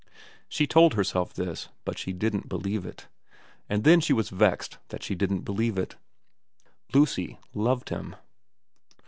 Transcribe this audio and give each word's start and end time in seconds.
She 0.49 0.65
told 0.65 0.95
herself 0.95 1.31
this, 1.31 1.69
but 1.85 1.95
she 1.99 2.11
didn't 2.11 2.49
believe 2.49 2.87
it; 2.87 3.07
and 3.69 3.83
then 3.83 3.99
she 4.01 4.13
was 4.13 4.29
vexed 4.31 4.79
that 4.87 5.03
she 5.03 5.13
didn't 5.13 5.41
believe 5.41 5.77
it. 5.77 5.95
Lucy 6.91 7.37
loved 7.53 7.89
him. 7.89 8.15